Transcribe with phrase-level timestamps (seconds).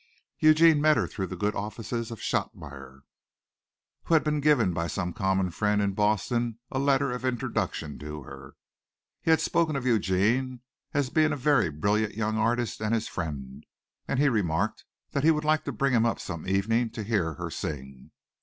[0.39, 3.01] Eugene met her through the good offices of Shotmeyer,
[4.05, 8.23] who had been given by some common friend in Boston a letter of introduction to
[8.23, 8.55] her.
[9.21, 10.61] He had spoken of Eugene
[10.91, 13.63] as being a very brilliant young artist and his friend,
[14.07, 17.51] and remarked that he would like to bring him up some evening to hear her
[17.51, 18.09] sing.